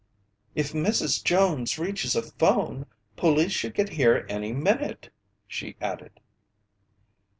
"If 0.55 0.71
Mrs. 0.73 1.23
Jones 1.23 1.77
reaches 1.77 2.15
a 2.15 2.23
phone, 2.23 2.87
police 3.17 3.51
should 3.51 3.75
get 3.75 3.89
here 3.89 4.25
any 4.27 4.51
minute!" 4.51 5.11
she 5.47 5.75
added. 5.79 6.19